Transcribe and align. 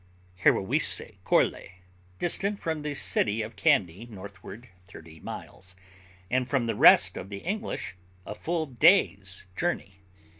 Hewarrisse 0.37 1.11
Korle], 1.23 1.69
distant 2.17 2.57
from 2.59 2.79
the 2.79 2.95
city 2.95 3.43
of 3.43 3.55
Kandy 3.55 4.07
northward 4.09 4.67
thirty 4.87 5.19
miles, 5.19 5.75
and 6.27 6.49
from 6.49 6.65
the 6.65 6.73
rest 6.73 7.17
of 7.17 7.29
the 7.29 7.41
English 7.43 7.95
a 8.25 8.33
full 8.33 8.65
day's 8.65 9.45
journey. 9.55 9.99